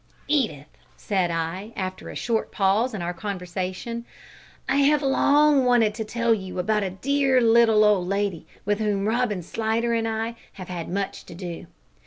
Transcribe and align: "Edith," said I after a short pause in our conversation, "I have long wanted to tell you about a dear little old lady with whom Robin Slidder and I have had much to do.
"Edith," 0.27 0.65
said 0.97 1.29
I 1.29 1.73
after 1.75 2.09
a 2.09 2.15
short 2.15 2.51
pause 2.51 2.95
in 2.95 3.03
our 3.03 3.13
conversation, 3.13 4.03
"I 4.67 4.77
have 4.77 5.03
long 5.03 5.63
wanted 5.63 5.93
to 5.93 6.03
tell 6.03 6.33
you 6.33 6.57
about 6.57 6.81
a 6.81 6.89
dear 6.89 7.39
little 7.39 7.83
old 7.83 8.07
lady 8.07 8.47
with 8.65 8.79
whom 8.79 9.05
Robin 9.07 9.43
Slidder 9.43 9.93
and 9.93 10.07
I 10.07 10.37
have 10.53 10.69
had 10.69 10.89
much 10.89 11.25
to 11.27 11.35
do. 11.35 11.67